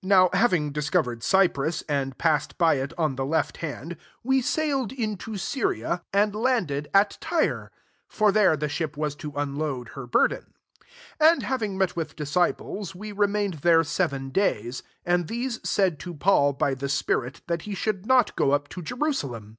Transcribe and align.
3 0.00 0.08
Now 0.08 0.30
ing 0.50 0.72
discovered 0.72 1.22
.Cyprus, 1.22 1.84
passed 2.16 2.56
by 2.56 2.76
it 2.76 2.94
on 2.96 3.16
the 3.16 3.26
left 3.26 3.58
hi 3.58 3.96
we 4.24 4.40
sailed 4.40 4.92
into 4.92 5.36
Syria, 5.36 6.02
and 6.10 6.34
ACTS 6.34 6.38
XXL 6.38 6.62
ftS7 6.62 6.68
cd 6.84 6.88
at 6.94 7.18
Tyre; 7.20 7.70
for 8.08 8.32
there 8.32 8.56
the 8.56 8.70
ship 8.70 8.96
was 8.96 9.14
to 9.16 9.34
unload 9.36 9.90
her 9.90 10.06
burden. 10.06 10.54
4 11.18 11.28
And 11.28 11.42
having 11.42 11.76
met 11.76 11.94
with 11.94 12.16
disciples 12.16 12.94
we 12.94 13.12
remained 13.12 13.54
there 13.60 13.84
seven 13.84 14.30
days: 14.30 14.82
and 15.04 15.26
these 15.26 15.60
said 15.62 15.98
to 15.98 16.14
Paul 16.14 16.54
by 16.54 16.72
the 16.72 16.88
spirit, 16.88 17.42
that 17.46 17.60
he 17.68 17.74
should 17.74 18.06
not 18.06 18.34
go 18.36 18.52
up 18.52 18.68
to 18.70 18.80
Jerusalem. 18.80 19.58